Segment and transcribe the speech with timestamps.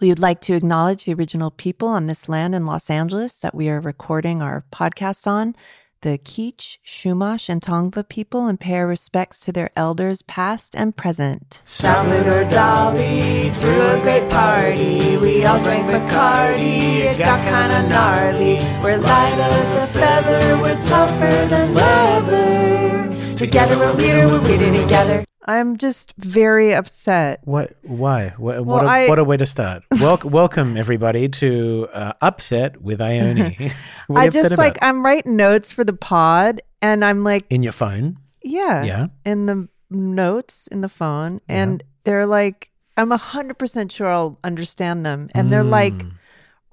[0.00, 3.52] We would like to acknowledge the original people on this land in Los Angeles that
[3.52, 5.56] we are recording our podcast on
[6.02, 10.96] the Kizh, Chumash, and Tongva people and pay our respects to their elders past and
[10.96, 11.60] present.
[11.64, 15.16] Salvador Dali threw a great party.
[15.16, 17.00] We all drank Bacardi.
[17.00, 18.60] It got kinda gnarly.
[18.80, 20.62] We're light as a feather.
[20.62, 23.34] We're tougher than leather.
[23.34, 24.28] Together we're weirder.
[24.28, 25.24] We're weirder together.
[25.48, 27.40] I'm just very upset.
[27.44, 27.72] What?
[27.82, 28.34] Why?
[28.36, 29.82] What, Well, what, a, I- what a way to start.
[30.00, 33.72] Wel- welcome everybody to uh, Upset with Ione.
[34.14, 34.76] I just like?
[34.82, 38.18] I'm writing notes for the pod and I'm like in your phone.
[38.42, 38.84] yeah.
[38.84, 39.06] Yeah.
[39.24, 45.30] In the notes in the phone and they're like I'm 100% sure I'll understand them
[45.34, 46.12] and they're like Mm.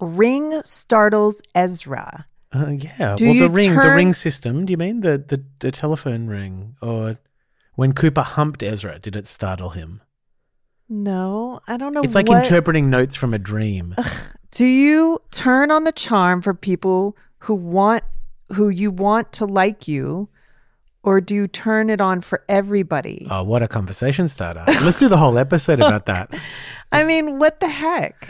[0.02, 2.26] ring startles Ezra.
[2.52, 3.16] Uh, yeah.
[3.16, 4.66] Do well, the ring, the ring system.
[4.66, 7.18] Do you mean the, the the telephone ring, or
[7.76, 10.02] when Cooper humped Ezra, did it startle him?
[10.88, 13.96] No, I don't know It's like what- interpreting notes from a dream.
[14.52, 18.04] Do you turn on the charm for people who want
[18.54, 20.30] who you want to like you
[21.02, 23.28] or do you turn it on for everybody?
[23.32, 24.64] oh, what a conversation starter!
[24.68, 26.32] Let's do the whole episode about that.
[26.92, 28.30] I mean, what the heck?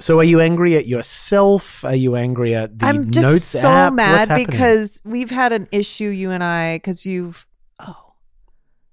[0.00, 1.84] So, are you angry at yourself?
[1.84, 3.92] Are you angry at the I'm just notes so app?
[3.94, 7.47] Mad because we've had an issue you and I cuz you've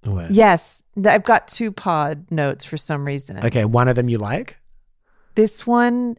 [0.07, 0.31] What?
[0.31, 3.43] yes, I've got two pod notes for some reason.
[3.43, 4.57] Okay, one of them you like.
[5.35, 6.17] This one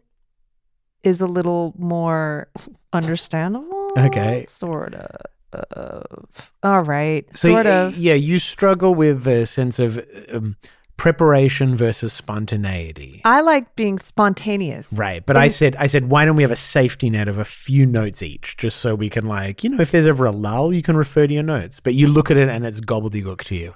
[1.03, 2.49] is a little more
[2.93, 3.91] understandable.
[3.97, 4.45] Okay.
[4.47, 6.41] Sort of.
[6.61, 7.25] All right.
[7.33, 7.97] So sort of.
[7.97, 10.57] yeah, you struggle with the sense of um,
[10.97, 13.21] preparation versus spontaneity.
[13.23, 14.91] I like being spontaneous.
[14.93, 17.45] Right, but I said, I said, why don't we have a safety net of a
[17.45, 20.73] few notes each, just so we can, like, you know, if there's ever a lull,
[20.73, 21.79] you can refer to your notes.
[21.79, 23.75] But you look at it and it's gobbledygook to you,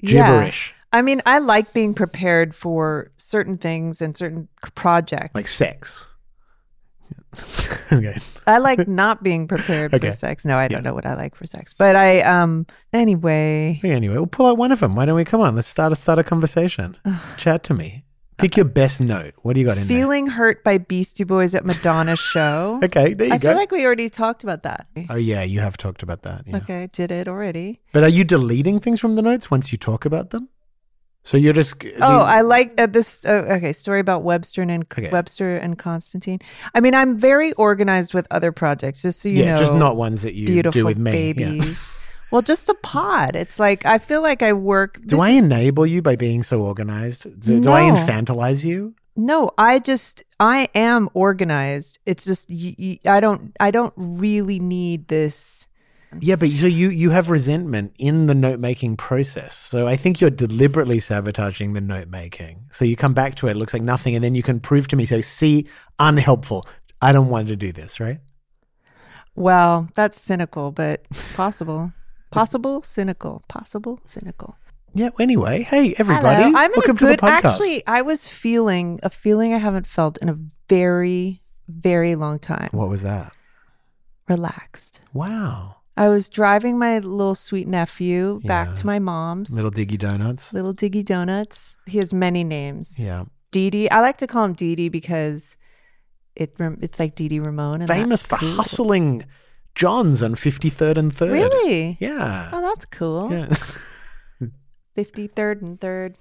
[0.00, 0.26] Yeah.
[0.26, 5.34] gibberish, I mean, I like being prepared for certain things and certain projects.
[5.34, 6.06] like sex.
[7.92, 10.08] okay, I like not being prepared Okay.
[10.10, 10.44] for sex.
[10.44, 10.90] No, I don't Yeah.
[10.90, 11.72] know what I like for sex.
[11.72, 14.94] But I um anyway, Okay, anyway, we'll pull out one of them.
[14.94, 15.54] Why don't we come on?
[15.54, 16.96] Let's start a start a conversation.
[17.36, 18.04] Chat to me.
[18.36, 19.34] Pick your best note.
[19.42, 22.80] What do you got in feeling hurt by Beastie Boys at Madonna's show.
[22.84, 23.50] Okay, there you I go.
[23.50, 24.86] feel like we already talked about that.
[25.08, 26.42] oh yeah, you have talked about that.
[26.46, 26.56] Yeah.
[26.56, 27.80] Okay, did it already.
[27.92, 30.48] But are you deleting things from the notes once you talk about them?
[31.24, 33.24] So you're just Oh, I like uh, this.
[33.24, 35.08] Uh, okay, story about Webster and Okay.
[35.10, 36.38] Webster and Constantine.
[36.74, 39.58] I mean, I'm very organized with other projects, just so you yeah, know.
[39.58, 41.10] just not ones that you beautiful do with me.
[41.28, 41.32] Yeah.
[41.32, 41.94] babies.
[42.30, 43.36] well, just the pod.
[43.36, 45.00] It's like I feel like I work.
[45.06, 47.40] Do I enable you by being so organized?
[47.40, 48.94] Do, do I infantilize you?
[49.16, 52.00] No, I just I am organized.
[52.04, 55.68] It's just y- I don't I don't really need this.
[56.20, 59.56] Yeah, but so you you have resentment in the note making process.
[59.56, 62.66] So I think you're deliberately sabotaging the note making.
[62.70, 64.88] So you come back to it, it looks like nothing, and then you can prove
[64.88, 65.66] to me, so see,
[65.98, 66.66] unhelpful.
[67.02, 68.20] I don't want to do this, right?
[69.34, 71.04] Well, that's cynical, but
[71.34, 71.92] possible.
[72.30, 73.42] Possible, cynical.
[73.48, 74.56] Possible, cynical.
[74.94, 75.10] Yeah.
[75.18, 76.52] Anyway, hey everybody, Hello.
[76.56, 76.98] I'm in welcome a good.
[76.98, 77.44] to the podcast.
[77.44, 80.38] Actually, I was feeling a feeling I haven't felt in a
[80.68, 82.68] very, very long time.
[82.72, 83.32] what was that?
[84.28, 85.00] Relaxed.
[85.12, 88.74] Wow, I was driving my little sweet nephew back Yeah.
[88.74, 89.52] to my mom's.
[89.52, 90.52] little diggy donuts.
[90.52, 91.76] Little Diggy Donuts.
[91.86, 92.98] He has many names.
[92.98, 93.88] Yeah, Dee Dee.
[93.90, 95.56] I like to call him Dee Dee because
[96.34, 97.80] it rem- it's like Dee Dee Ramone.
[97.82, 98.56] And famous that's for cool.
[98.56, 99.24] hustling
[99.76, 101.32] Johns on Fifty Third and Third.
[101.32, 101.96] Really?
[102.00, 102.50] Yeah.
[102.52, 103.30] Oh, that's cool.
[103.30, 103.48] Yeah.
[104.96, 106.14] 53rd and 3rd.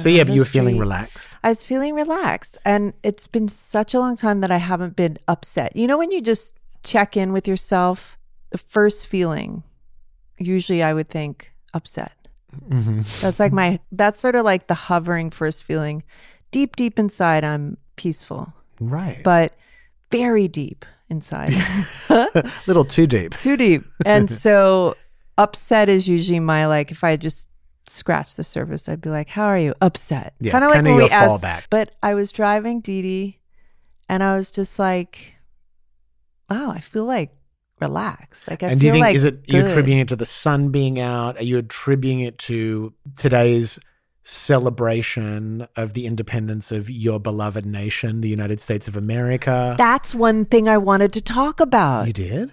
[0.00, 1.36] so yeah, but you were feeling relaxed.
[1.42, 2.56] I was feeling relaxed.
[2.64, 5.74] And it's been such a long time that I haven't been upset.
[5.76, 6.54] You know, when you just
[6.84, 8.16] check in with yourself,
[8.50, 9.62] the first feeling,
[10.38, 12.12] usually I would think upset.
[12.68, 13.02] Mm-hmm.
[13.20, 16.02] That's like my, that's sort of like the hovering first feeling.
[16.50, 19.20] Deep, deep inside, I'm peaceful, Right.
[19.22, 19.54] but
[20.10, 21.50] very deep inside.
[22.08, 23.36] a little too deep.
[23.36, 23.82] Too deep.
[24.04, 24.96] And so
[25.38, 27.48] upset is usually my like, if I just
[27.86, 29.74] scratch the surface, I'd be like, how are you?
[29.80, 30.34] Upset.
[30.40, 31.62] Yeah, Kind of like when we asked, fallback.
[31.70, 33.38] but I was driving Dee Dee
[34.08, 35.34] and I was just like,
[36.48, 37.30] wow, I feel like
[37.80, 38.48] relaxed.
[38.48, 39.70] Like I and do you think like is it you good.
[39.70, 41.36] attributing it to the sun being out?
[41.38, 43.78] Are you attributing it to today's
[44.22, 49.74] celebration of the independence of your beloved nation, the United States of America.
[49.78, 52.06] That's one thing I wanted to talk about.
[52.06, 52.52] you did?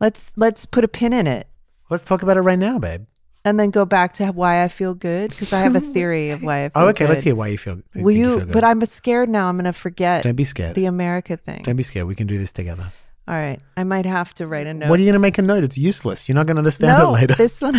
[0.00, 1.46] Let's let's put a pin in it
[1.88, 3.06] Let's talk about it right now, babe.
[3.44, 6.42] and then go back to why I feel good because I have a theory of
[6.42, 7.04] why I oh, feel Oh, okay.
[7.06, 7.10] good.
[7.12, 7.76] Let's hear why you feel.
[7.76, 8.28] Will think you?
[8.36, 8.52] feel good.
[8.52, 9.48] but I'm scared now.
[9.48, 10.74] I'm going to forget Don't be scared.
[10.74, 11.62] the America thing.
[11.62, 12.06] Don't be scared.
[12.08, 12.92] We can do this together.
[13.28, 14.88] All right, I might have to write a note.
[14.88, 15.64] What are you going to make a note?
[15.64, 16.28] It's useless.
[16.28, 17.34] You're not going to understand no, it later.
[17.34, 17.74] this one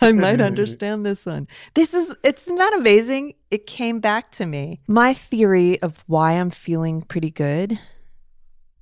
[0.00, 1.48] I might understand this one.
[1.74, 3.34] This is it's not amazing.
[3.50, 4.80] It came back to me.
[4.86, 7.78] My theory of why I'm feeling pretty good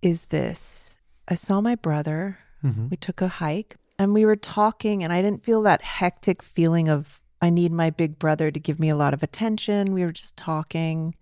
[0.03, 0.99] is this.
[1.27, 2.39] I saw my brother.
[2.65, 2.89] Mm-hmm.
[2.91, 6.89] We took a hike and we were talking and I didn't feel that hectic feeling
[6.89, 9.93] of I need my big brother to give me a lot of attention.
[9.93, 11.15] We were just talking.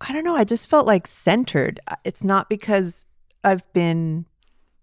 [0.00, 1.80] I don't know, I just felt like centered.
[2.04, 3.06] It's not because
[3.44, 4.26] I've been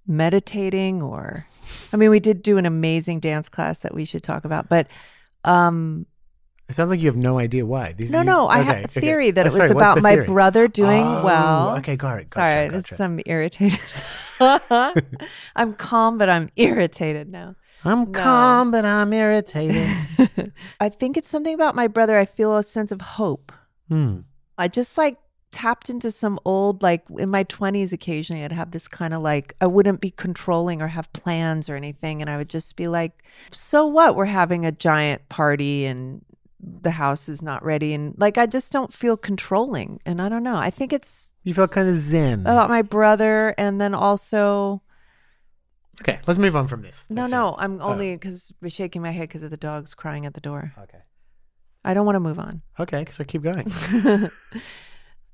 [0.08, 1.46] meditating or
[1.92, 4.88] I mean we did do an amazing dance class that we should talk about, but
[5.44, 6.06] um
[6.70, 7.94] It sounds like you have no idea why.
[7.94, 9.00] These no you- no, I have a okay.
[9.02, 11.78] theory that Oh, it was sorry, about my brother doing Oh, well.
[11.78, 12.30] Okay, got it.
[12.30, 12.76] Gotcha, Sorry, gotcha.
[12.78, 13.80] this is I'm irritated.
[15.56, 17.56] I'm calm, but I'm irritated now.
[17.84, 18.20] I'm No.
[18.20, 19.88] calm, but I'm irritated.
[20.80, 22.18] I think it's something about my brother.
[22.18, 23.52] I feel a sense of hope.
[23.90, 24.20] hmm.
[24.58, 25.18] I just like
[25.56, 29.56] tapped into some old, like in my 20s, occasionally I'd have this kind of like,
[29.62, 32.20] I wouldn't be controlling or have plans or anything.
[32.22, 34.18] And I would just be like, so what?
[34.18, 36.26] We're having a giant party and
[36.60, 37.94] the house is not ready.
[37.94, 40.02] And like, I just don't feel controlling.
[40.06, 40.58] And I don't know.
[40.58, 42.42] I think it's You felt kind of zen.
[42.42, 43.56] about my brother.
[43.58, 44.82] And then also,
[46.02, 47.06] okay, let's move on from this.
[47.10, 47.86] no, Let's no, hear I'm oh.
[47.86, 50.74] only because we're shaking my head because of the dogs crying at the door.
[50.84, 51.00] Okay.
[51.86, 52.62] I don't want to move on.
[52.78, 53.72] Okay, so keep going.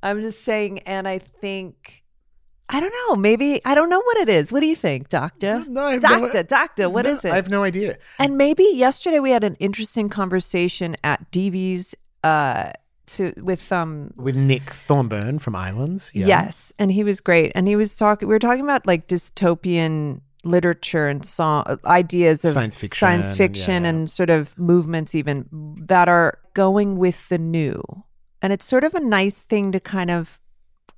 [0.04, 2.04] I'm just saying, and I think
[2.70, 3.16] I don't know.
[3.18, 4.52] Maybe I don't know what it is.
[4.52, 5.66] What do you think, Doctor?
[5.68, 6.90] No, I have no- doctor, doctor.
[6.90, 7.32] What No, is it?
[7.32, 7.98] I have no idea.
[8.18, 11.94] and maybe yesterday we had an interesting conversation at DV's
[12.24, 12.72] uh,
[13.08, 14.14] to with um.
[14.16, 16.12] With Nick Thorburn from Islands.
[16.14, 16.28] Yeah.
[16.28, 17.52] Yes, and he was great.
[17.56, 18.28] And he was talking.
[18.28, 23.38] We were talking about like dystopian literature and song ideas of Science fiction science and-
[23.38, 25.46] fiction yeah, and sort of movements even
[25.88, 27.84] that are going with the new.
[28.42, 30.40] And it's sort of a nice thing to kind of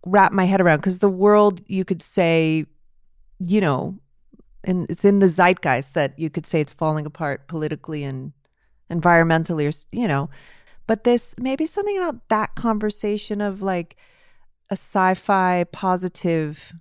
[0.06, 2.66] wrap my head around because the world, you could say,
[3.40, 3.98] you know,
[4.63, 8.31] and it's in the zeitgeist that you could say it's falling apart politically and
[8.90, 10.30] environmentally, or you know,
[10.88, 13.98] but this maybe something about that conversation of like
[14.69, 16.74] a sci-fi positive,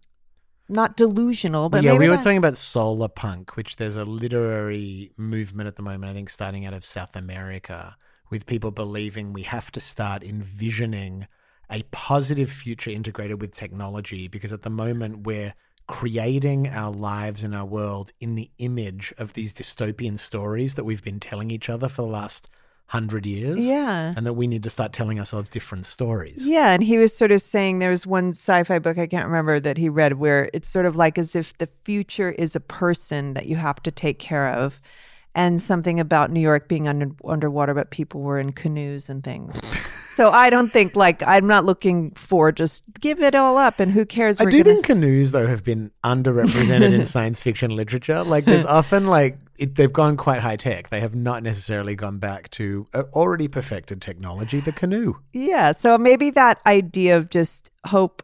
[0.69, 5.13] not delusional, but yeah, we were that- talking about solar punk, which there's a literary
[5.17, 7.97] movement at the moment, I think, starting out of South America,
[8.33, 11.29] with people believing we have to start envisioning
[11.71, 15.55] a positive future integrated with technology because at the moment we're
[15.87, 21.05] creating our lives and our world in the image of these dystopian stories that we've
[21.05, 22.49] been telling each other for the last
[22.87, 23.59] hundred years.
[23.59, 24.15] Yeah.
[24.17, 26.47] And that we need to start telling ourselves different stories.
[26.47, 29.61] Yeah, and he was sort of saying there was one sci-fi book I can't remember
[29.61, 33.35] that he read where it's sort of like as if the future is a person
[33.35, 34.81] that you have to take care of,
[35.35, 39.59] and something about New York being under underwater, but people were in canoes and things.
[40.05, 43.91] so I don't think like I'm not looking for just give it all up and
[43.93, 44.41] who cares.
[44.41, 48.23] I do gonna- think canoes though have been underrepresented in science fiction literature.
[48.23, 50.91] Like there's often like it, they've gone quite high tech.
[50.91, 55.15] They have not necessarily gone back to uh, already perfected technology, the canoe.
[55.33, 55.73] Yeah.
[55.73, 58.23] So maybe that idea of just hope,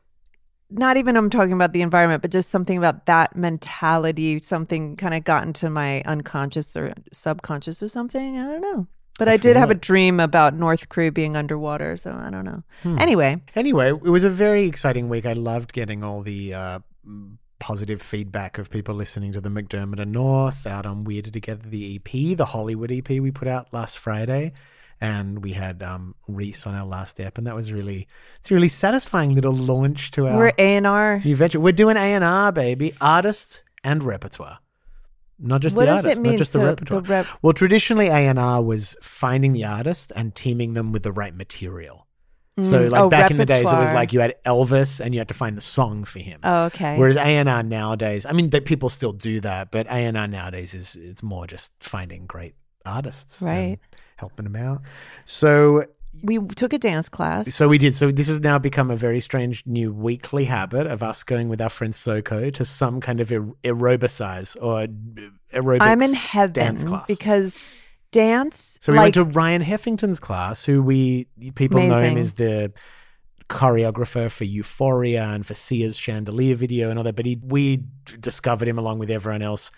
[0.71, 5.15] not even I'm talking about the environment, but just something about that mentality, something kind
[5.15, 8.39] of got into my unconscious or subconscious or something.
[8.39, 8.87] I don't know.
[9.19, 11.97] But I, did feel have a dream about North Korea being underwater.
[11.97, 12.63] So I don't know.
[12.85, 15.27] Anyway, Anyway, it was a very exciting week.
[15.27, 16.79] I loved getting all the uh,
[17.59, 21.97] positive feedback of people listening to the McDermott and North out on Weirder Together, the
[21.97, 24.53] EP, the Hollywood EP we put out last Friday.
[25.01, 28.09] And we had um, Reese on our last step, and that was really,
[28.41, 31.23] it's a really satisfying little launch to our we're A&R.
[31.25, 31.61] new venture.
[31.61, 34.59] We're doing A and R, baby, artists and repertoire,
[35.39, 37.01] not just What the artist, not just the to- the repertoire.
[37.03, 41.13] rep- well, traditionally A and R was finding the artist and teaming them with the
[41.13, 42.07] right material.
[42.61, 42.91] So, Mm.
[42.91, 45.29] like Oh, back in the days, it was like you had Elvis and you had
[45.29, 46.41] to find the song for him.
[46.43, 46.99] Oh, okay.
[46.99, 50.17] Whereas A and R nowadays, I mean, that people still do that, but A and
[50.19, 53.79] R nowadays is it's more just finding great artists, Right.
[54.19, 54.83] Helping them out.
[55.25, 55.85] So
[56.23, 57.55] we took a dance class.
[57.55, 57.95] so we did.
[57.95, 61.61] So this has now become a very strange new weekly habit of us going with
[61.61, 64.89] our friend Soko to some kind of aer- aerobicize or
[65.53, 67.07] aerobics I'm in heaven dance class.
[67.07, 67.63] because
[68.11, 68.79] dance.
[68.83, 72.19] so we like, went to Ryan Heffington's class, who we people know him Amazing.
[72.19, 72.73] as the
[73.49, 77.17] choreographer for Euphoria and for Sia's Chandelier video and all that.
[77.17, 77.85] But he, we
[78.21, 79.71] discovered him along with everyone else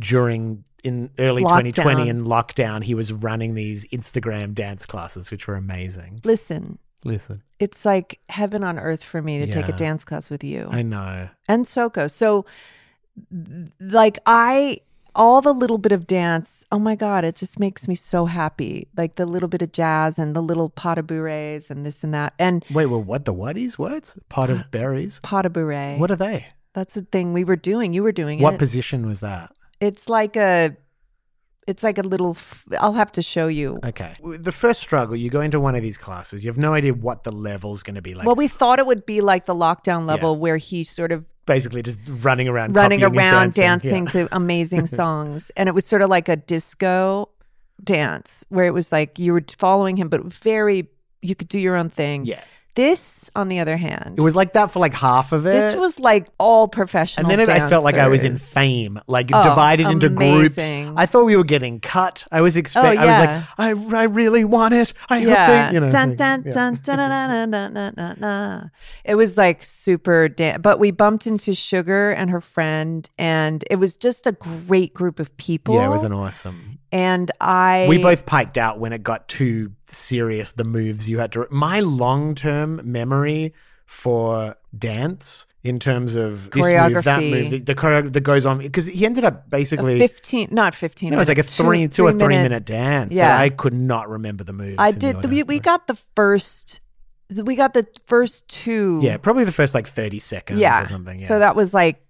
[0.00, 1.74] during in early Lockdown.
[1.74, 6.20] 2020 in lockdown, he was running these Instagram dance classes, which were amazing.
[6.24, 10.42] Listen, Listen, it's like heaven on earth for me to take a dance class with
[10.44, 11.28] you I know.
[11.48, 12.08] and Soko.
[12.08, 12.44] So,
[13.80, 14.78] like, I
[15.14, 16.64] all the little bit of dance.
[16.70, 18.86] Oh my god, it just makes me so happy.
[18.96, 22.14] Like the little bit of jazz and the little pot of bourrées and this and
[22.14, 24.14] that and Wait, well, what the what is what?
[24.28, 25.20] Pot of berries?
[25.22, 25.98] pot of bourrée.
[25.98, 26.46] What are they?
[26.72, 27.92] That's the thing we were doing.
[27.92, 28.52] You were doing What it.
[28.52, 29.52] What position was that?
[29.80, 30.76] It's like a.
[31.66, 32.30] It's like a little.
[32.32, 33.78] f- I'll have to show you.
[33.84, 34.16] Okay.
[34.24, 37.22] The first struggle, you go into one of these classes, you have no idea what
[37.22, 38.26] the level's going to be like.
[38.26, 41.82] well, we thought it would be like the lockdown level where he sort of Basically,
[41.82, 44.26] just running around, running around dancing, dancing, Yeah.
[44.28, 47.28] to amazing songs and it was sort of like a disco
[47.82, 50.88] dance where it was like you were following him but very
[51.22, 52.42] you could do your own thing Yeah.
[52.80, 55.50] This on the other hand It was like that for like half of it.
[55.52, 58.98] this was like all professional and then it, I felt like I was in fame,
[59.06, 60.56] like Oh, divided into groups.
[60.58, 62.26] I thought we were getting cut.
[62.32, 62.98] I was expecting.
[62.98, 63.44] Oh, I was yeah.
[63.58, 64.92] like, I, I really want it.
[65.08, 65.90] I hope yeah they, you know.
[65.90, 66.52] dun, dun, yeah.
[66.52, 68.70] dun, dun, dun, dun, dun, dun, dun, dun.
[69.04, 73.76] it was like super dan- but we bumped into sugar and her friend and it
[73.76, 76.78] was just a great group of people Yeah, it was an awesome.
[76.92, 80.52] and i We both piked out when it got too serious.
[80.52, 81.46] The moves you had to.
[81.50, 83.54] My long term memory
[83.86, 88.58] for dance in terms of this move, that move, the, the choreo that goes on
[88.58, 89.98] because he ended up a basically.
[89.98, 93.12] 15 not 15 it was like a minute, three, two or three minute dance.
[93.12, 93.36] Yeah.
[93.36, 94.76] I could not remember the moves.
[94.78, 95.30] I in the did.
[95.30, 96.80] We, we got the first.
[97.34, 99.00] We got the first two.
[99.02, 100.82] yeah, probably the first like thirty seconds yeah.
[100.82, 101.18] or something.
[101.18, 101.26] Yeah.
[101.26, 102.00] So that was like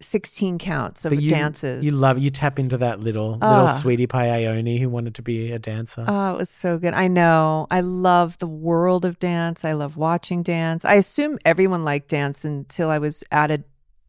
[0.00, 1.84] sixteen counts of you, dances.
[1.84, 3.78] You love you tap into that little little Ah.
[3.80, 6.04] sweetie pie Ione who wanted to be a dancer.
[6.08, 6.94] Oh, it was so good.
[6.94, 7.66] I know.
[7.70, 9.64] I love the world of dance.
[9.64, 10.84] I love watching dance.
[10.84, 13.64] I assume everyone liked dance until I was added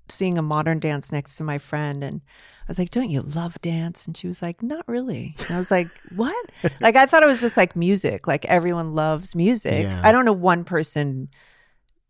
[0.10, 2.22] seeing a modern dance next to my friend and
[2.64, 5.58] I was like, "Don't you love dance?" And she was like, "Not really." And I
[5.58, 6.46] was like, "What?"
[6.80, 8.28] like I thought it was just like music.
[8.28, 9.84] Like everyone loves music.
[9.84, 10.02] Yeah.
[10.04, 11.30] I don't know one person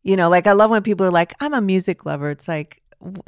[0.03, 2.80] you know, like I love when people are like, "I'm a music lover." It's like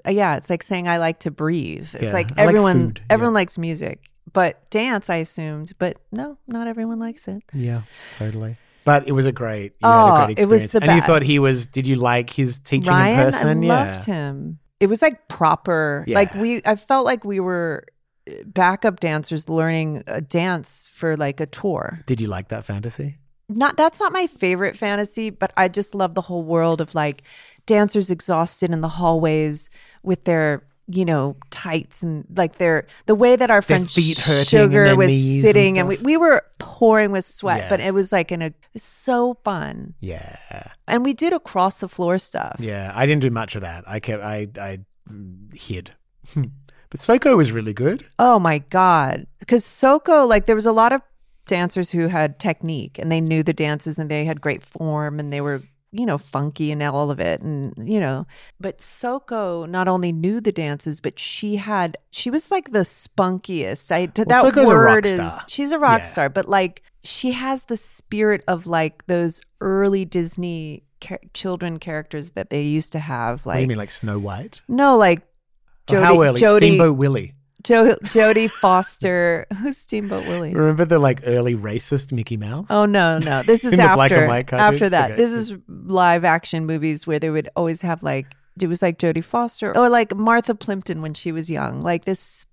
[0.08, 1.90] yeah, it's like saying I like to breathe.
[1.94, 2.14] It's Yeah.
[2.14, 2.94] like I like everyone.
[2.96, 3.04] Yeah.
[3.10, 4.10] everyone likes music.
[4.32, 7.44] But dance, I assumed, but no, not everyone likes it.
[7.54, 7.82] yeah,
[8.18, 8.58] totally.
[8.86, 10.72] But it was a great, you Oh, had a great it was experience.
[10.86, 13.48] the and you thought he was, did you like his teaching Ryan, in person?
[13.48, 13.92] I yeah.
[13.92, 14.60] loved him.
[14.80, 16.04] It was like proper.
[16.08, 17.86] Like we, I felt like we were
[18.28, 22.00] uh, backup dancers learning a dance for like a tour.
[22.08, 23.18] Did you like that fantasy?
[23.50, 27.24] Not that's not my favorite fantasy, but I just love the whole world of like
[27.66, 29.70] dancers exhausted in the hallways
[30.04, 35.08] with their you know tights and like their the way that our friend Sugar was
[35.08, 37.70] knees and sitting and, we, we were pouring with sweat, Yeah.
[37.70, 39.94] but it was like in a it was so fun.
[40.02, 40.36] Yeah.
[40.88, 42.58] And we did across the floor stuff.
[42.60, 42.92] Yeah.
[42.94, 43.86] I didn't do much of that.
[43.88, 44.80] I kept, I, I
[45.54, 45.92] hid.
[46.34, 46.44] Hmm.
[46.90, 48.06] but Soko was really good.
[48.20, 49.28] Oh my God.
[49.40, 51.02] Because Soko, like, there was a lot of
[51.48, 55.32] dancers who had technique and they knew the dances and they had great form and
[55.32, 55.62] they were,
[55.94, 57.40] you know, funky and all of it.
[57.42, 58.26] And, you know,
[58.60, 63.92] but Soko not only knew the dances, but she had, she was like the spunkiest.
[63.92, 66.08] I, that Soko's word is, she's a rock Yeah.
[66.08, 72.32] star, but like, she has the spirit of like those early Disney ca- children characters
[72.32, 73.46] that they used to have.
[73.46, 74.62] what do you Like, mean, like Snow White?
[74.68, 75.22] no, like,
[75.92, 76.40] Oh, how early?
[76.40, 77.34] Jodie, Steamboat Willie.
[77.64, 79.46] Jo- Jodie Foster.
[79.62, 80.54] Who's Steamboat Willie?
[80.54, 82.68] Remember the like early racist Mickey Mouse?
[82.70, 83.42] Oh no, no.
[83.46, 85.12] This is after black and white after that.
[85.12, 85.22] Okay.
[85.22, 88.28] This is live action movies where they would always have like
[88.60, 91.80] it was like Jodie Foster or like Martha Plimpton when she was young.
[91.80, 92.46] Like this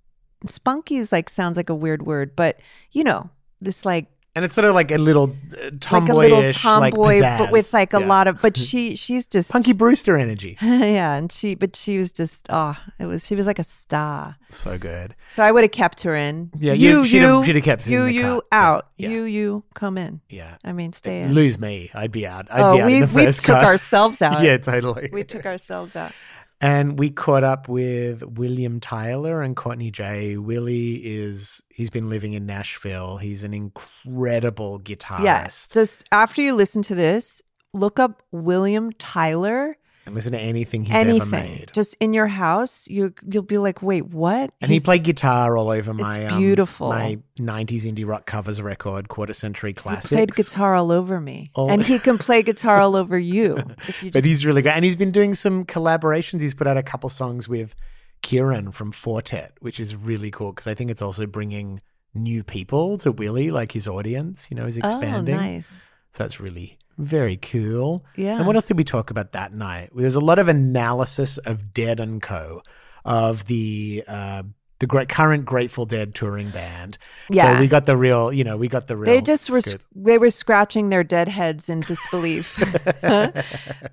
[0.47, 2.61] spunky is like sounds like a weird word, but
[2.93, 4.07] you know, this like
[4.37, 6.55] And it's sort of like a little uh, like a tomboyish, little like,
[6.95, 8.07] tomboy but with like a Yeah.
[8.07, 10.57] lot of but she she's just Punky Brewster energy.
[10.63, 14.37] yeah, and she but she was just oh, it was she was like a star.
[14.51, 15.17] So good.
[15.29, 16.51] So I would have kept her in.
[16.57, 18.89] Yeah, you you- she'd you have- she'd have kept you the you cut, out.
[18.97, 19.09] yeah.
[19.09, 20.21] You you come in.
[20.29, 20.57] Yeah.
[20.65, 21.35] I mean, stay in.
[21.35, 21.91] Lose me.
[21.93, 22.47] I'd be out.
[22.53, 23.65] I'd oh, be out we in the we took cut.
[23.65, 24.43] ourselves out.
[24.45, 25.11] yeah, totally.
[25.13, 26.13] we took ourselves out.
[26.61, 30.37] And we caught up with William Tyler and Courtney J.
[30.37, 33.17] Willie is he's been living in Nashville.
[33.17, 35.25] He's an incredible guitarist.
[35.25, 35.69] Yes.
[35.73, 39.77] Just after you listen to this, look up William Tyler.
[40.11, 41.71] And listen to anything he's ever made.
[41.73, 44.51] just in your house, you you'll be like, wait, what?
[44.61, 46.89] And he played guitar all over my um, beautiful.
[46.89, 50.11] my '90s indie rock covers record, quarter century classic.
[50.11, 53.57] He played guitar all over me, All- and he can play guitar all over you.
[53.87, 56.41] If you but he's really great, and he's been doing some collaborations.
[56.41, 57.77] He's put out a couple songs with
[58.23, 61.81] Kieran from Four Tet, which is really cool because I think it's also bringing
[62.15, 64.49] new people to Willie, like his audience.
[64.51, 65.37] You know, is expanding.
[65.37, 65.89] Oh, nice.
[66.11, 68.05] So that's really very cool.
[68.17, 68.37] Yeah.
[68.39, 69.91] And what else did we talk about that night?
[69.95, 72.63] There's a lot of analysis of Dead and Co.
[73.05, 74.43] of the uh,
[74.79, 76.97] the great current Grateful Dead touring band.
[77.29, 77.55] Yeah.
[77.57, 79.13] So we got the real, you know, we got the real.
[79.13, 79.83] They just were scoop.
[79.95, 82.59] they were scratching their dead heads in disbelief.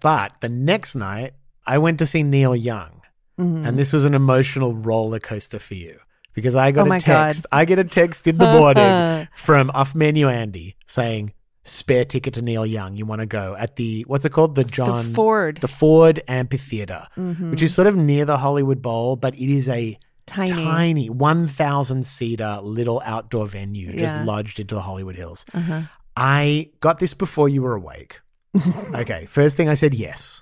[0.01, 1.33] But the next night,
[1.65, 2.91] I went to see Neil Young,
[3.39, 3.67] Mm-hmm.
[3.67, 5.99] and this was an emotional roller coaster for you
[6.33, 7.05] because I got Oh a my God.
[7.33, 7.45] text.
[7.51, 11.33] I get a text in the morning from off menu Andy saying,
[11.67, 12.95] "Spare ticket to Neil Young.
[12.95, 14.55] You want to go at the what's it called?
[14.55, 15.57] The John Ford.
[15.61, 17.51] the Ford Amphitheater, Mhm.
[17.51, 20.51] which is sort of near the Hollywood Bowl, but it is a Tiny.
[20.51, 25.45] tiny 1,000 seater little outdoor venue just lodged into the Hollywood Hills.
[25.53, 25.81] Uh-huh.
[26.15, 28.21] I got this before you were awake.
[28.95, 30.41] okay, first thing I said yes.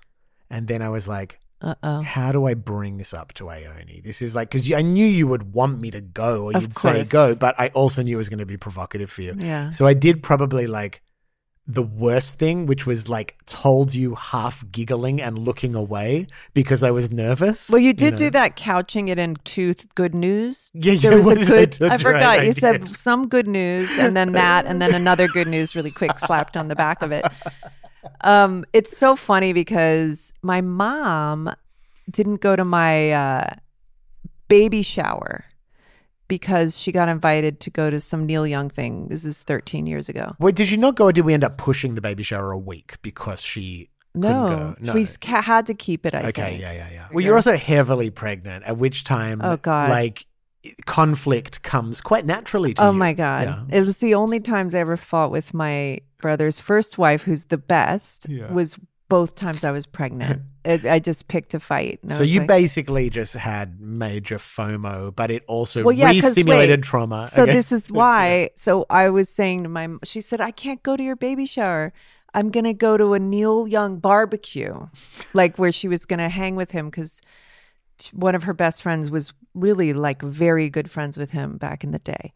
[0.49, 2.01] And then I was like, Uh-oh.
[2.01, 4.01] how do I bring this up to Ione?
[4.03, 6.73] This is like, because I knew you would want me to go or Of you'd
[6.77, 9.35] say go, but I also knew it was going to be provocative for you.
[9.37, 9.69] Yeah.
[9.71, 11.01] So I did probably like
[11.67, 16.91] the worst thing, which was like told you half giggling and looking away because I
[16.91, 17.69] was nervous.
[17.69, 18.17] Well, you did know?
[18.17, 20.69] do that couching it in two th- good news.
[20.73, 21.77] Yeah, yeah, There was a I good.
[21.81, 22.39] I, right, forgot.
[22.39, 25.91] I you said some good news, and then that, and then another good news, really
[25.91, 27.25] quick, slapped on the back of it.
[28.21, 31.51] Um, it's so funny because my mom
[32.09, 33.49] didn't go to my uh,
[34.47, 35.45] baby shower
[36.27, 39.07] because she got invited to go to some Neil Young thing.
[39.09, 40.35] This is 13 years ago.
[40.39, 42.57] Wait, did you not go or did we end up pushing the baby shower a
[42.57, 44.75] week because she couldn't No, go?
[44.79, 44.93] No.
[44.93, 46.15] we ca- had to keep it.
[46.15, 46.61] I okay, think.
[46.61, 47.07] yeah, yeah, yeah.
[47.11, 49.89] Well, you're also heavily pregnant, at which time, Oh, God.
[49.89, 50.25] like,
[50.85, 52.97] conflict comes quite naturally to Oh you.
[52.97, 53.43] my god!
[53.69, 53.77] Yeah.
[53.77, 57.57] It was the only times I ever fought with my brother's first wife, who's the
[57.59, 58.27] best.
[58.27, 58.51] Yeah.
[58.51, 58.75] Was
[59.07, 60.41] both times I was pregnant.
[60.65, 61.99] it, I just picked a fight.
[62.15, 66.83] So you like- basically just had major FOMO, but it also Well, yeah, re-stimulated wait,
[66.83, 67.27] trauma.
[67.27, 67.51] So Okay.
[67.51, 68.49] this is why.
[68.55, 71.93] So I was saying to my, she said, I can't go to your baby shower.
[72.33, 74.87] I'm gonna go to a Neil Young barbecue,
[75.33, 77.21] like where she was gonna hang with him because
[78.11, 81.91] one of her best friends was really like very good friends with him back in
[81.91, 82.33] the day.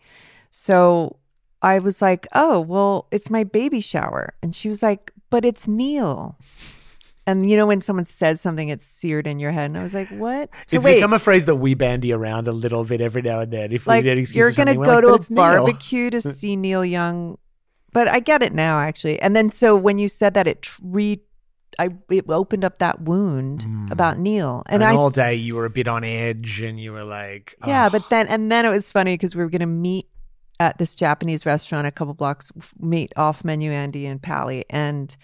[0.51, 1.17] So
[1.61, 5.67] I was like, oh well, it's my baby shower, and she was like, but it's
[5.67, 6.37] Neil.
[7.29, 9.93] And you know when someone says something, it's seared in your head, and I was
[9.93, 13.01] like, "What?" So it's wait, become a phrase that we bandy around a little bit
[13.01, 13.71] every now and then.
[13.71, 15.37] If like we need an excuse you're gonna go like, to "But a it's Neil."
[15.37, 17.37] barbecue to see Neil Young,
[17.93, 19.21] but I get it now actually.
[19.21, 21.21] And then so when you said that, it re,
[21.77, 23.91] I it opened up that wound hmm.
[23.91, 26.93] about Neil, and, And, I all day you were a bit on edge, and you
[26.93, 29.67] were like, yeah, "Oh." but then and then it was funny because we were gonna
[29.67, 30.07] meet
[30.59, 35.15] at this Japanese restaurant a couple blocks meet off menu Andy and Pally and.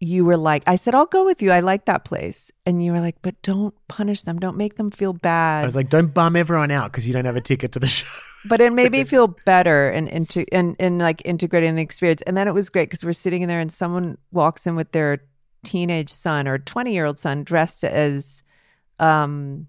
[0.00, 1.50] You were like, I said, I'll go with you.
[1.50, 2.50] I like that place.
[2.66, 4.38] And you were like, but don't punish them.
[4.38, 5.62] Don't make them feel bad.
[5.62, 7.86] I was like, don't bum everyone out because you don't have a ticket to the
[7.86, 8.06] show.
[8.44, 12.36] but it made me feel better and into and, and like integrating the experience and
[12.36, 15.22] then it was great because we're sitting in there and someone walks in with their
[15.64, 18.42] teenage son or 20 year old son dressed as
[18.98, 19.66] um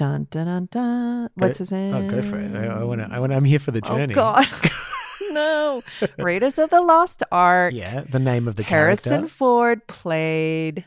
[0.00, 2.54] dun dun dun dun what's his name Oh, go for it.
[2.56, 3.08] I, want to.
[3.12, 3.32] I want.
[3.36, 4.14] I'm here for the journey.
[4.14, 4.46] oh god
[5.32, 5.82] no
[6.18, 9.28] raiders of the lost ark Yeah, the name of the harrison character.
[9.28, 10.84] ford played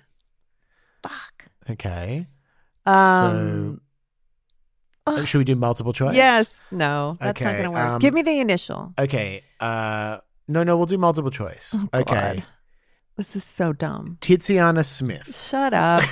[1.03, 2.27] fuck Okay.
[2.85, 3.79] um
[5.05, 6.15] Uh, Should we do multiple choice?
[6.15, 9.43] yes no that's not gonna work um, give me the initial Okay.
[9.59, 11.71] Uh, no, no, we'll do multiple choice.
[11.73, 12.13] Oh, okay.
[12.35, 12.43] God.
[13.15, 14.17] This is so dumb.
[14.19, 15.31] Tiziana Smith.
[15.47, 16.03] Shut up.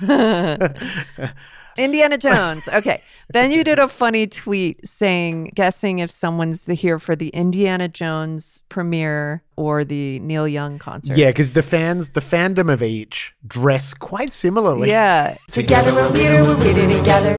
[1.78, 2.68] Indiana Jones.
[2.68, 3.00] Okay.
[3.30, 8.62] Then you did a funny tweet saying, guessing if someone's here for the Indiana Jones
[8.68, 11.16] premiere or the Neil Young concert.
[11.16, 14.90] Yeah, because the fans, the fandom of each dress quite similarly.
[14.90, 15.36] Yeah.
[15.50, 17.36] Together we're weirder, we're weirder together.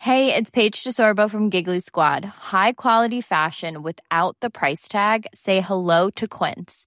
[0.00, 2.24] Hey, it's Paige DeSorbo from Giggly Squad.
[2.24, 5.26] High quality fashion without the price tag.
[5.34, 6.86] Say hello to Quince.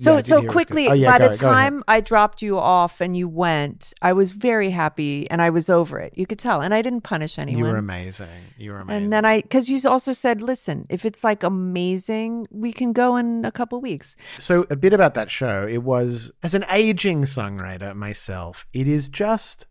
[0.00, 0.88] So Yeah, so hear it was quickly.
[0.88, 1.40] Oh, yeah, by the ahead.
[1.40, 5.68] time I dropped you off and you went, I was very happy and I was
[5.68, 6.14] over it.
[6.16, 6.62] You could tell.
[6.62, 7.58] And I didn't punish anyone.
[7.58, 8.28] You were amazing.
[8.56, 9.04] You were amazing.
[9.04, 13.16] And then I, because you also said, listen, if it's like amazing, we can go
[13.16, 14.16] in a couple weeks.
[14.38, 15.66] So, a bit about that show.
[15.66, 19.66] It was, as an aging songwriter myself, it is just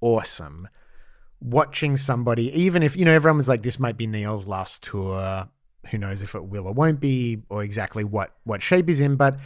[0.00, 0.68] awesome
[1.40, 5.48] watching somebody, even if, you know, everyone was like, this might be Neil's last tour.
[5.90, 9.16] Who knows if it will or won't be, or exactly what, what shape he's in.
[9.16, 9.36] But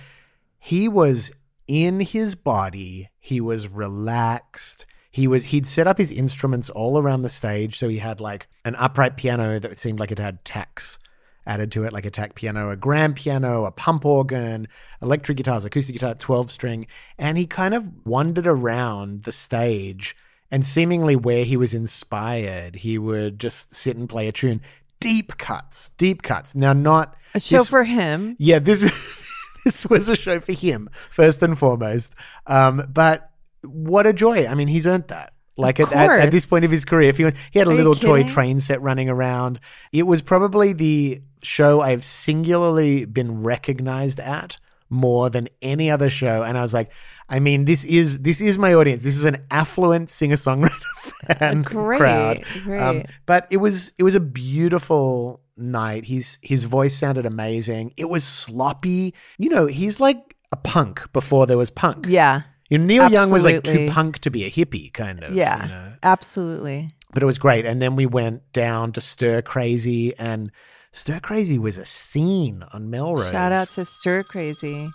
[0.59, 1.33] he was
[1.67, 4.87] in his body, he was relaxed.
[5.11, 8.47] He was he'd set up his instruments all around the stage, so he had like
[8.65, 10.99] an upright piano that seemed like it had tacks
[11.47, 14.69] added to it, like a tack piano, a grand piano, a pump organ,
[15.01, 16.87] electric guitars, acoustic guitar, 12 string.
[17.19, 20.15] And he kind of wandered around the stage
[20.51, 24.61] and seemingly where he was inspired, he would just sit and play a tune.
[25.01, 26.55] Deep cuts, deep cuts.
[26.55, 28.37] Now, not A show this- for him.
[28.39, 28.83] yeah, this
[29.69, 32.15] this was a show for him first and foremost.
[32.47, 33.31] Um, but
[33.63, 34.47] what a joy!
[34.47, 35.35] I mean, he's earned that.
[35.57, 37.75] Like at, at, at this point of his career, if he, he had a Are
[37.75, 39.59] little toy train set running around,
[39.93, 46.45] it was probably the show I've singularly been recognized at more than any other show.
[46.45, 46.93] And I was like,
[47.29, 49.03] I mean, this is this is my audience.
[49.03, 50.81] This is an affluent singer songwriter
[51.37, 52.45] fan Great, crowd.
[52.69, 56.05] Um, but it was it was a beautiful night.
[56.05, 57.93] He's his voice sounded amazing.
[57.97, 59.15] It was sloppy.
[59.39, 62.07] You know, he's like a punk before there was punk.
[62.09, 62.43] Yeah.
[62.71, 65.35] You know, Neil Young was like too punk to be a hippie, kind of.
[65.35, 65.63] Yeah.
[65.63, 65.93] You know?
[66.03, 66.91] Absolutely.
[67.13, 67.65] But it was great.
[67.65, 70.53] And then we went down to Stir Crazy, and
[70.93, 73.31] Stir Crazy was a scene on Melrose.
[73.31, 74.87] Shout out to Stir Crazy.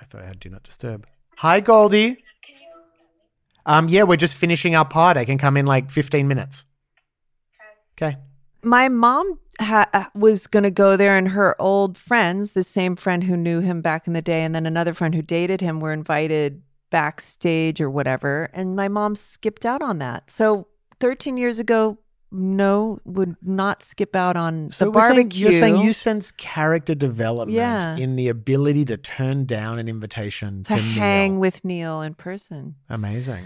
[0.00, 1.06] I thought I had Do Not Disturb.
[1.36, 2.22] Hi, Goldie.
[3.64, 5.16] Um, yeah, we're just finishing our pod.
[5.16, 6.64] I can come in like 15 minutes.
[7.96, 8.16] Okay.
[8.62, 12.96] My mom ha- uh, was going to go there, and her old friends, the same
[12.96, 15.80] friend who knew him back in the day, and then another friend who dated him,
[15.80, 18.50] were invited backstage or whatever.
[18.52, 20.30] And my mom skipped out on that.
[20.30, 20.66] So
[21.00, 21.98] 13 years ago,
[22.30, 25.48] no, would not skip out on So the we're saying- barbecue.
[25.50, 27.96] you're saying you sense character development Yeah.
[27.96, 31.40] in the ability to turn down an invitation to, to hang Neil.
[31.40, 32.74] with Neil in person.
[32.90, 33.44] Amazing.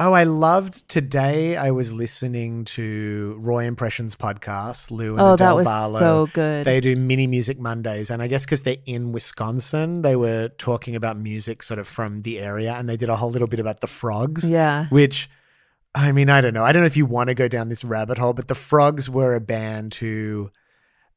[0.00, 1.56] Oh, I loved today.
[1.56, 4.92] I was listening to Raw Impressions podcast.
[4.92, 5.98] Lou and Oh, Adele that was Barlow.
[5.98, 6.64] so good.
[6.64, 10.94] They do mini music Mondays, and I guess because they're in Wisconsin, they were talking
[10.94, 13.80] about music sort of from the area, and they did a whole little bit about
[13.80, 14.48] the Frogs.
[14.48, 14.86] Yeah.
[14.90, 15.28] Which,
[15.96, 16.64] I mean, I don't know.
[16.64, 19.10] I don't know if you want to go down this rabbit hole, but the Frogs
[19.10, 20.52] were a band who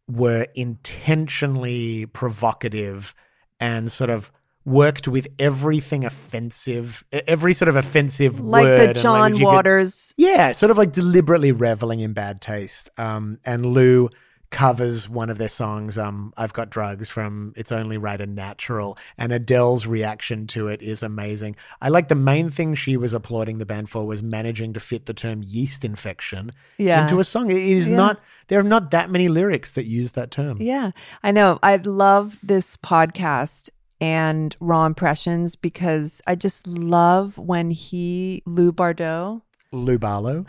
[0.07, 3.13] were intentionally provocative
[3.59, 4.31] and sort of
[4.65, 10.13] worked with everything offensive, every sort of offensive Like word the John you could- Waters.
[10.17, 12.89] yeah, sort of like deliberately reveling in bad taste.
[12.97, 14.09] Um, and Lou
[14.51, 18.97] covers one of their songs, um, I've Got Drugs from It's Only Right and Natural.
[19.17, 21.55] And Adele's reaction to it is amazing.
[21.81, 25.05] I like the main thing she was applauding the band for was managing to fit
[25.05, 27.03] the term yeast infection Yeah.
[27.03, 27.49] into a song.
[27.49, 27.95] It is Yeah.
[27.95, 28.19] not,
[28.49, 30.57] there are not that many lyrics that use that term.
[30.61, 30.91] Yeah,
[31.23, 31.57] I know.
[31.63, 33.69] I love this podcast
[34.01, 40.45] and Raw Impressions because I just love when he, Lou Bardo, Lou Barlow.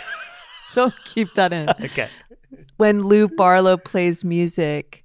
[0.74, 1.68] don't keep that in.
[1.82, 2.08] Okay.
[2.76, 5.04] when Lou Barlow plays music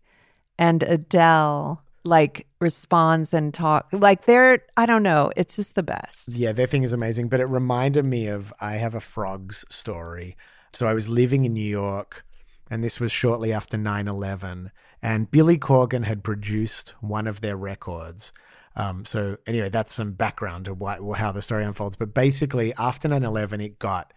[0.58, 6.30] and Adele like responds and talk like they're I don't know, it's just the best.
[6.30, 7.30] Yeah, their thing is amazing.
[7.30, 10.36] But it reminded me of I have a frogs story.
[10.74, 12.26] So I was living in New York,
[12.70, 14.72] and this was shortly after 9 11.
[15.02, 18.34] And Billy Corgan had produced one of their records.
[18.76, 21.96] Um, so, anyway, that's some background to why, how the story unfolds.
[21.96, 24.14] But basically, after 9 11, it got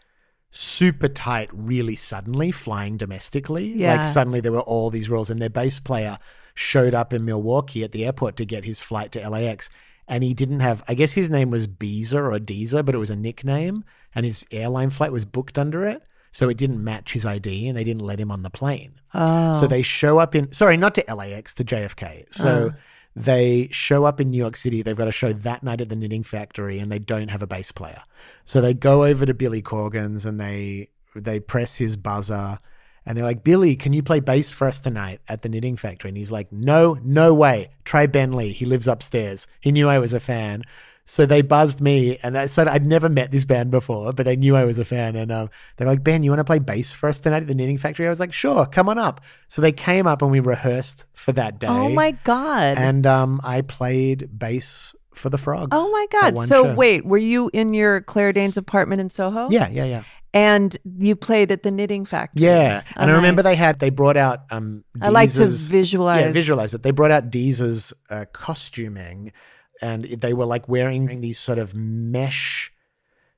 [0.50, 3.66] super tight really suddenly, flying domestically.
[3.66, 3.96] Yeah.
[3.96, 6.18] Like, suddenly there were all these rules, and their bass player
[6.54, 9.70] showed up in Milwaukee at the airport to get his flight to LAX.
[10.06, 13.10] And he didn't have, I guess his name was Beezer or Deezer, but it was
[13.10, 16.02] a nickname, and his airline flight was booked under it.
[16.30, 19.00] So it didn't match his ID, and they didn't let him on the plane.
[19.14, 19.58] Oh.
[19.60, 22.32] So they show up in, sorry, not to LAX, to JFK.
[22.32, 22.78] So uh.
[23.16, 24.82] they show up in New York City.
[24.82, 27.46] They've got a show that night at the Knitting Factory, and they don't have a
[27.46, 28.02] bass player.
[28.44, 32.60] So they go over to Billy Corgan's and they they press his buzzer,
[33.04, 36.10] and they're like, "Billy, can you play bass for us tonight at the Knitting Factory?"
[36.10, 37.70] And he's like, "No, no way.
[37.84, 38.52] Try Ben Lee.
[38.52, 39.48] He lives upstairs.
[39.60, 40.62] He knew I was a fan."
[41.10, 44.36] So they buzzed me, and I said I'd never met this band before, but they
[44.36, 45.16] knew I was a fan.
[45.16, 47.54] And um, they're like, Ben, you want to play bass for us tonight at the
[47.56, 48.06] Knitting Factory?
[48.06, 49.20] I was like, sure, come on up.
[49.48, 51.66] So they came up and we rehearsed for that day.
[51.66, 52.78] Oh my god.
[52.78, 55.70] And um, I played bass for the Frogs.
[55.72, 56.38] oh my god.
[56.38, 56.74] So show.
[56.76, 59.50] wait, were you in your Claire Danes apartment in Soho?
[59.50, 60.04] Yeah, yeah, yeah.
[60.32, 62.44] And you played at the knitting factory.
[62.44, 64.84] Yeah, Oh, and I remember they had they brought out um.
[65.02, 66.26] I like to visualize.
[66.26, 66.84] Yeah, visualize it.
[66.84, 69.32] They brought out Deez's uh, costuming,
[69.80, 72.72] and they were like wearing these sort of mesh,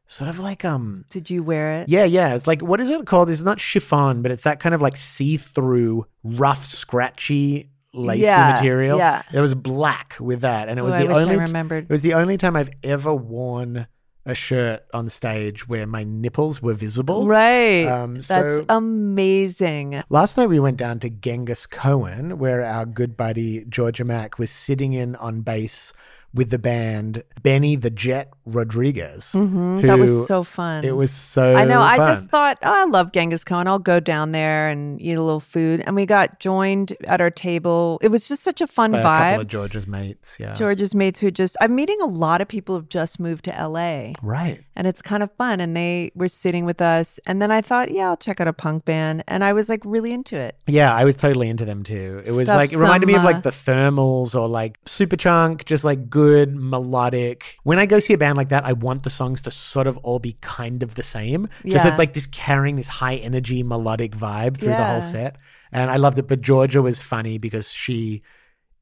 [0.07, 1.05] sort of like um.
[1.09, 1.89] Did you wear it?
[1.89, 2.35] Yeah, yeah.
[2.35, 3.31] It's like what is it called?
[3.31, 8.99] It's not chiffon, but it's that kind of like see-through, rough, scratchy lacy Yeah, material.
[8.99, 9.23] yeah.
[9.33, 11.37] It was black with that, and it was I the I only.
[11.37, 11.85] remembered.
[11.85, 13.87] It was the only time I've ever worn
[14.25, 17.27] a shirt on stage where my nipples were visible.
[17.27, 17.85] Right.
[17.87, 20.03] Um, That's amazing.
[20.09, 24.51] Last night we went down to Genghis Cohen, where our good buddy Georgia Maq was
[24.51, 25.93] sitting in on bass
[26.35, 29.33] with the band Benny the Jet Rodriguez.
[29.35, 30.85] Mhm, that was so fun.
[30.85, 31.55] It was so.
[31.55, 31.81] I know.
[31.81, 33.67] I just thought, oh, I love Genghis Cohen.
[33.67, 35.83] I'll go down there and eat a little food.
[35.85, 37.99] And we got joined at our table.
[38.03, 39.41] It was just such a fun by a couple vibe.
[39.43, 40.37] of Georgia's mates.
[40.39, 43.51] Yeah, George's mates who just, I'm meeting a lot of people who've just moved to
[43.51, 44.13] LA.
[44.23, 44.63] right.
[44.75, 45.61] And it's kind of fun.
[45.61, 47.21] And they were sitting with us.
[47.27, 49.25] And then I thought, yeah, I'll check out a punk band.
[49.29, 50.57] And I was like really into it.
[50.67, 52.23] Yeah, I was totally into them too.
[52.25, 55.85] It was Stuff like it reminded me of like the Thermals or like Superchunk, just
[55.85, 57.59] like good melodic.
[57.63, 59.99] When I go see a band like that, I want the songs to sort of
[59.99, 61.49] all be kind of the same.
[61.65, 61.89] Just Yeah.
[61.89, 65.37] it's like this carrying this high energy melodic vibe through the whole set.
[65.71, 66.29] And I loved it.
[66.29, 68.23] But Georgia was funny because she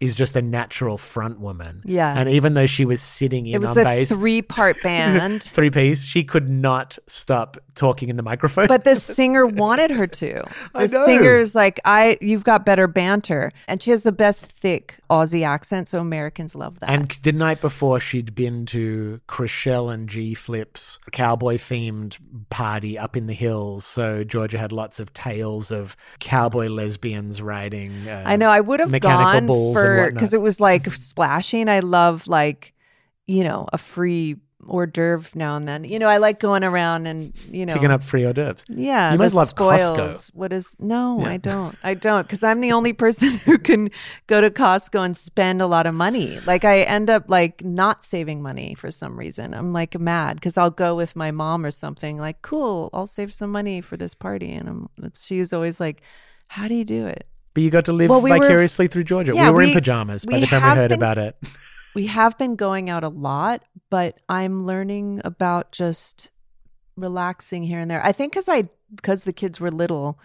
[0.00, 1.82] is just a natural front woman.
[1.84, 2.14] Yeah.
[2.16, 5.42] And even though she was sitting in It was on a bass, three part band.
[5.42, 8.66] three piece, she could not stop talking in the microphone.
[8.66, 10.42] but the singer wanted her to.
[10.74, 15.46] The singer's like, I, you've got better banter, and she has the best thick Aussie
[15.46, 16.90] accent, so Americans love that.
[16.90, 23.16] And the night before, she'd been to Chrishell and G Flip's cowboy themed party up
[23.16, 23.84] in the hills.
[23.84, 28.08] So Georgia had lots of tales of cowboy lesbians riding.
[28.08, 30.94] Uh, I know I would have mechanical gone and for because it was like mm-hmm.
[30.94, 31.68] splashing.
[31.68, 32.74] I love like,
[33.26, 34.37] you know, a free
[34.68, 35.85] hors d'oeuvre now and then.
[35.85, 38.64] You know, I like going around and you know picking up free hors d'oeuvres.
[38.68, 39.98] Yeah, You must love spoils.
[39.98, 40.35] Costco.
[40.35, 40.76] What is?
[40.79, 41.29] No, Yeah.
[41.29, 41.76] I don't.
[41.83, 43.90] I don't because I'm the only person who can
[44.26, 46.38] go to Costco and spend a lot of money.
[46.46, 49.55] Like I end up like not saving money for some reason.
[49.55, 52.18] I'm like mad because I'll go with my mom or something.
[52.18, 55.12] Like, cool, I'll save some money for this party, and I'm.
[55.14, 56.03] She's always like,
[56.48, 59.04] "How do you do it?" But you got to live Well, we were- vicariously through
[59.04, 59.32] Georgia.
[59.34, 61.36] Yeah, we were in pajamas by the time we heard been- about it.
[61.92, 66.30] We have been going out a lot, but I'm learning about just
[66.96, 68.04] relaxing here and there.
[68.04, 70.18] I think because I because the kids were little,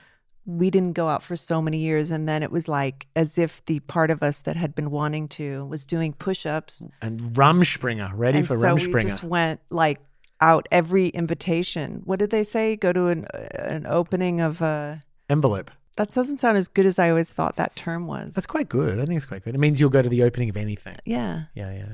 [0.46, 3.66] we didn't go out for so many years, and then it was like as if
[3.66, 8.40] the part of us that had been wanting to was doing push-ups, And Rumspringa, ready
[8.40, 10.00] and for so we just went like
[10.42, 12.02] out every invitation.
[12.06, 12.76] What did they say?
[12.76, 15.02] Go to an uh, an opening of a.
[15.30, 15.72] Envelope.
[15.98, 18.36] That doesn't sound as good as I always thought that term was.
[18.36, 19.00] That's quite good.
[19.00, 19.56] I think it's quite good.
[19.56, 20.98] It means you'll go to the opening of anything.
[21.06, 21.44] yeah.
[21.54, 21.86] Yeah, yeah.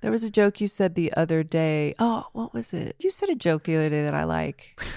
[0.00, 1.92] There was a joke you said the other day.
[1.98, 2.94] Oh, what was it?
[3.00, 4.80] You said a joke the other day that I like.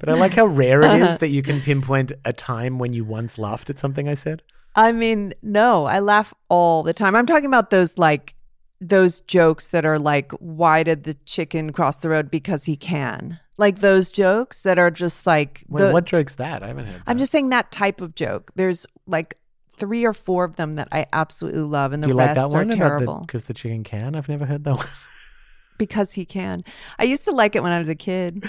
[0.00, 3.04] But I like how rare it is that you can pinpoint a time when you
[3.04, 4.42] once laughed at something I said.
[4.74, 7.14] I mean, no, I laugh all the time.
[7.14, 8.34] I'm talking about those like
[8.80, 13.38] those jokes that are like, why did the chicken cross the road because he can?
[13.58, 16.62] Like those jokes that are just like Wait, the- what joke's that?
[16.62, 17.02] I haven't heard.
[17.06, 18.50] I'm just saying that type of joke.
[18.54, 19.38] There's like
[19.76, 22.44] three or four of them that I absolutely love, and the Do you like that
[22.44, 24.14] are one terrible because the chicken can?
[24.14, 24.86] I've never heard that one.
[25.78, 26.64] because he can.
[26.98, 28.44] I used to like it when I was a kid.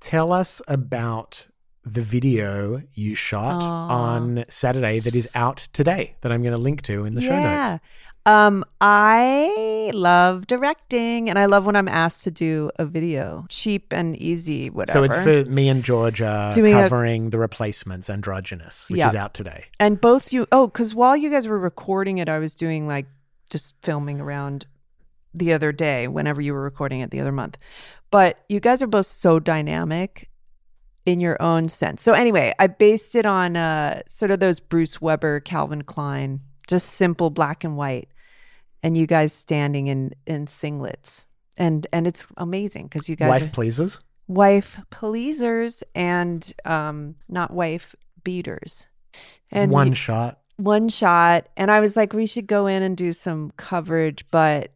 [0.00, 1.46] Tell us about
[1.84, 3.88] the video you shot Aw.
[3.88, 7.38] on Saturday that is out today that I'm going to link to in the show
[7.40, 7.82] notes.
[8.26, 13.44] Um, I love directing and I love when I'm asked to do a video.
[13.50, 14.98] Cheap and easy, whatever.
[14.98, 19.08] So it's for me and Georgia Doing a- covering the replacements androgynous, which Yeah.
[19.08, 19.66] is out today.
[19.78, 23.06] and both you oh, because while you guys were recording it, I was doing like
[23.50, 24.66] just filming around
[25.34, 27.58] the other day, whenever you were recording it the other month.
[28.10, 30.30] But you guys are both so dynamic
[31.04, 32.00] in your own sense.
[32.00, 36.86] So anyway, I based it on uh sort of those Bruce Weber, Calvin Klein, just
[36.88, 38.08] simple black and white.
[38.84, 41.26] And you guys standing in in singlets.
[41.56, 43.98] And and it's amazing because you guys Wife are pleasers.
[44.28, 47.94] wife pleasers and um not wife
[48.24, 48.86] beaters.
[49.50, 50.40] And one shot.
[50.56, 54.70] one shot and i was like we should go in and do some coverage but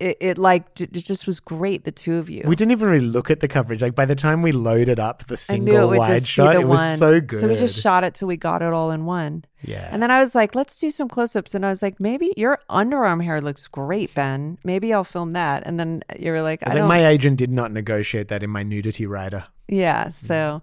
[0.00, 3.04] it, it like it just was great the two of you We didn't even really
[3.06, 3.82] look at the coverage.
[3.82, 7.38] Like by the time we loaded up the single wide shot, it was so good.
[7.40, 9.88] so we just shot it till we got it all in one Yeah.
[9.92, 12.58] and then i was like let's do some close-ups and i was like maybe your
[12.70, 16.70] underarm hair looks great ben maybe i'll film that and then you were like I
[16.70, 19.44] i, like, my agent did not negotiate that in my nudity rider.
[19.68, 20.62] yeah so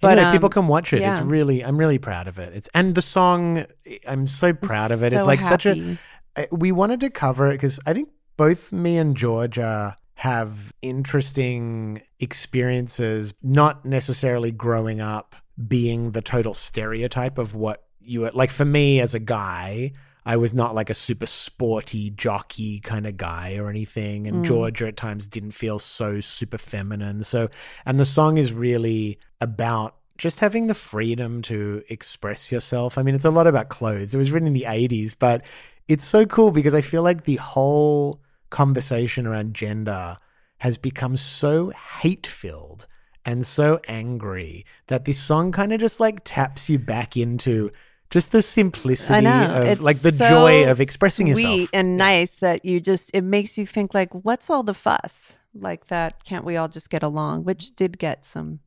[0.00, 1.00] But but anyway, people um, can watch it.
[1.00, 2.52] It's really, I'm really proud of it.
[2.58, 3.66] It's and the song,
[4.04, 5.12] I'm so proud of it.
[5.12, 5.96] so it's like such a.
[6.34, 8.08] uh, We wanted to cover it because I think
[8.42, 15.36] both me and Georgia have interesting experiences, not necessarily growing up
[15.68, 18.50] being the total stereotype of what you like.
[18.50, 19.92] For me as a guy,
[20.26, 24.26] I was not like a super sporty jockey kind of guy or anything.
[24.26, 24.48] And Mm.
[24.48, 27.22] Georgia at times didn't feel so super feminine.
[27.22, 27.48] So,
[27.86, 32.98] and the song is really about just having the freedom to express yourself.
[32.98, 34.14] I mean, it's a lot about clothes.
[34.14, 35.42] It was written in the 80s, but
[35.88, 38.20] it's so cool because I feel like the whole
[38.52, 40.18] conversation around gender
[40.58, 42.86] has become so hate filled
[43.24, 47.70] and so angry that this song kind of just like taps you back into
[48.10, 51.70] just the simplicity of it's like the so joy of expressing sweet yourself.
[51.72, 55.38] and nice that you just it makes you think like, what's all the fuss?
[55.54, 57.44] Like that, can't we all just get along?
[57.44, 58.60] Which did get some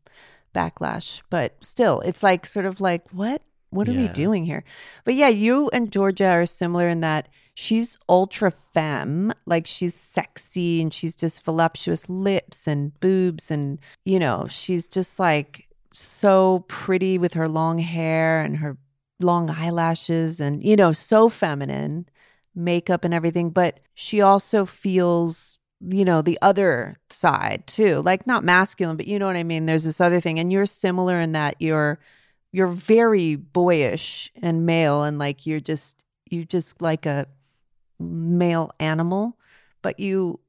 [0.53, 3.41] backlash, but still, it's like sort of like, what?
[3.69, 4.63] What are we doing here?
[5.03, 10.81] But yeah, you and Georgia are similar in that she's ultra femme, like she's sexy
[10.81, 17.17] and she's just voluptuous lips and boobs, and you know, she's just like so pretty
[17.17, 18.77] with her long hair and her
[19.19, 22.07] long eyelashes and you know so feminine
[22.53, 23.49] makeup and everything.
[23.49, 29.19] But she also feels you know the other side too like not masculine but you
[29.19, 29.65] know what i mean?
[29.65, 30.39] There's this other thing.
[30.39, 31.99] And you're similar in that you're
[32.55, 37.27] you're very boyish and male and like you're just you just like a
[37.99, 39.37] male animal
[39.81, 40.39] but you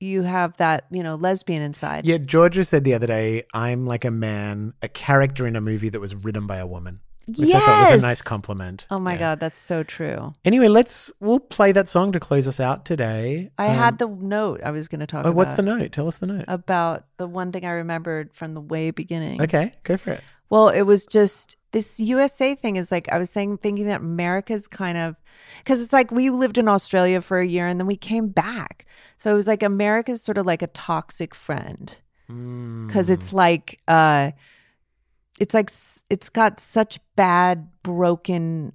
[0.00, 4.04] you have that you know lesbian inside Yeah, Georgia said the other day, I'm like
[4.04, 7.00] a man, a character in a movie that was written by a woman.
[7.26, 8.86] Which I thought was a nice compliment.
[8.90, 9.18] oh my Yeah.
[9.18, 13.50] god that's so true Anyway, let's we'll play that song to close us out today.
[13.58, 15.90] i Um, had the note i was going to talk Oh, about what's the note?
[15.92, 16.44] Tell us the note.
[16.46, 19.40] about the one thing I remembered from the way beginning.
[19.42, 20.22] okay, go for it.
[20.50, 24.66] Well, it was just this USA thing is like I was saying, thinking that America's
[24.66, 25.16] kind of
[25.58, 28.86] because it's like we lived in Australia for a year and then we came back.
[29.16, 34.32] So it was like America's sort of like a toxic friend because it's like uh
[35.38, 35.70] it's like
[36.10, 38.72] it's got such bad broken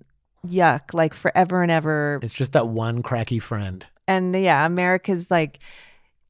[0.48, 3.86] yuck like forever and ever It's just that one cracky friend.
[4.08, 5.60] and yeah, America's like,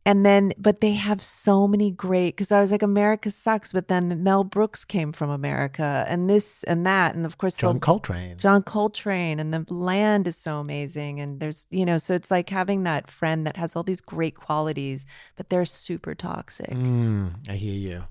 [0.04, 3.88] and then, but they have so many great, because I was like, America sucks, but
[3.88, 7.14] then Mel Brooks came from America and this and that.
[7.14, 8.38] And of course, John Coltrane.
[8.40, 11.20] John Coltrane and the land is so amazing.
[11.20, 14.36] And there's, you know, so it's like having that friend that has all these great
[14.36, 16.72] qualities, but they're super toxic.
[16.72, 18.04] Mm, I hear you.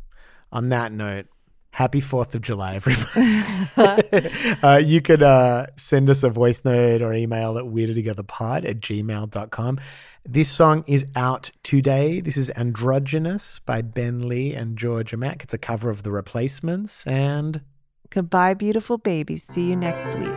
[0.53, 1.27] On that note,
[1.73, 4.29] happy 4th of July, everybody.
[4.63, 9.79] uh, you could uh, send us a voice note or email at weirdtogetherpod at gmail.com.
[10.25, 12.21] This song is out today.
[12.21, 15.43] This is Androgynous by Ben Lee and Georgia Maq.
[15.43, 17.07] It's a cover of The Replacements.
[17.07, 17.63] And
[18.11, 19.43] Goodbye, beautiful babies.
[19.43, 20.29] See you next week.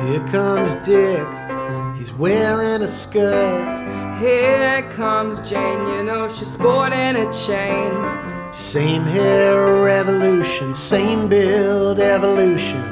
[0.00, 1.26] Here comes Dick.
[1.96, 4.18] He's wearing a skirt.
[4.20, 8.31] Here comes Jane, you know she's sporting a chain.
[8.52, 12.82] Same hair revolution, same build evolution.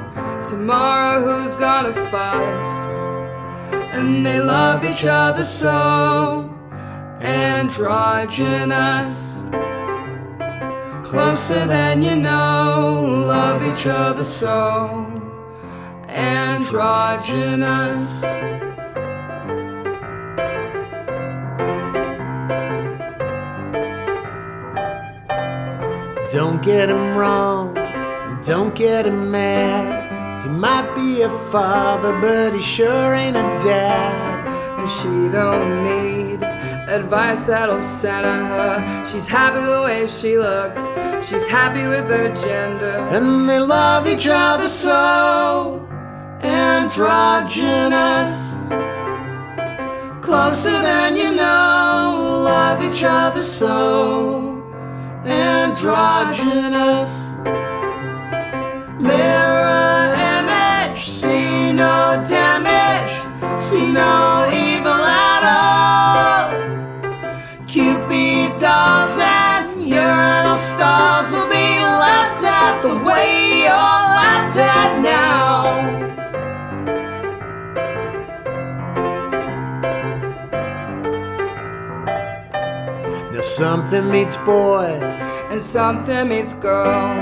[0.40, 3.02] Tomorrow who's gonna fuss?
[3.92, 6.48] And they love each other so
[7.20, 7.84] androgynous.
[11.04, 15.06] Closer than you know, love each other so
[16.08, 16.70] androgynous.
[26.32, 30.44] Don't get him wrong, and don't get him mad.
[30.44, 34.78] He might be a father, but he sure ain't a dad.
[34.78, 36.44] And she don't need
[36.88, 39.04] advice that'll center her.
[39.04, 40.96] She's happy the way she looks.
[41.28, 43.08] She's happy with her gender.
[43.10, 45.84] And they love each other so
[46.42, 47.50] androgynous.
[50.22, 54.49] Closer than you know, love each other so
[55.24, 57.12] androgynous.
[58.98, 64.29] Mirror image, see no damage, see no
[83.60, 84.88] something meets boy,
[85.50, 87.12] And something meets girl.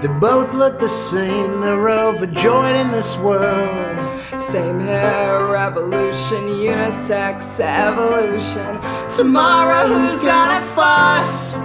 [0.00, 3.96] they both look the same, they're overjoyed in this world.
[4.36, 8.80] Same hair revolution, unisex evolution.
[9.08, 11.62] Tomorrow, who's gonna fuss?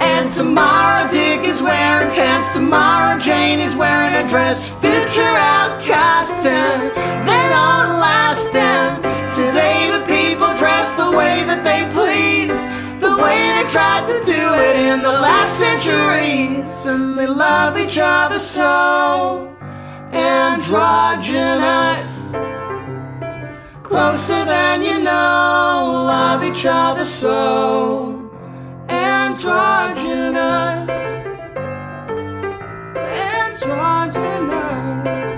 [0.00, 4.68] And tomorrow Dick is wearing pants, tomorrow Jane is wearing a dress.
[4.80, 6.82] Future outcast and
[7.28, 8.52] they don't last.
[8.56, 8.96] And
[9.30, 12.87] today the people dress the way that they please, the way they
[13.72, 16.86] tried to do it in the last centuries.
[16.86, 19.54] And they love each other so
[20.12, 22.36] androgynous.
[23.82, 28.30] Closer than you know, love each other so
[28.88, 30.88] androgynous.
[32.96, 35.37] Androgynous.